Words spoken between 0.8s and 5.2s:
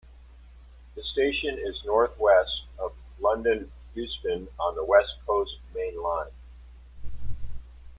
The station is north west of London Euston on the West